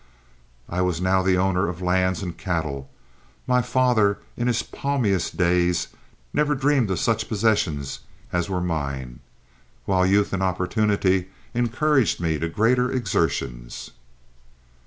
I 0.67 0.81
was 0.81 0.99
now 0.99 1.21
the 1.21 1.37
owner 1.37 1.67
of 1.67 1.79
lands 1.83 2.23
and 2.23 2.35
cattle; 2.35 2.89
my 3.45 3.61
father 3.61 4.17
in 4.35 4.47
his 4.47 4.63
palmiest 4.63 5.37
days 5.37 5.89
never 6.33 6.55
dreamed 6.55 6.89
of 6.89 6.97
such 6.97 7.27
possessions 7.29 7.99
as 8.33 8.49
were 8.49 8.61
mine, 8.61 9.19
while 9.85 10.03
youth 10.03 10.33
and 10.33 10.41
opportunity 10.41 11.27
encouraged 11.53 12.19
me 12.19 12.39
to 12.39 12.49
greater 12.49 12.91
exertions. 12.91 13.91